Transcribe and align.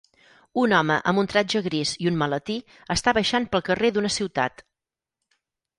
Un 0.61 0.71
home 0.77 0.95
amb 1.11 1.21
un 1.23 1.29
tratge 1.33 1.61
gris 1.67 1.93
i 2.07 2.09
un 2.13 2.17
maletí 2.23 2.57
està 2.97 3.15
baixant 3.19 3.47
pel 3.53 3.67
carrer 3.71 3.95
d'una 3.99 4.15
ciutat 4.19 4.67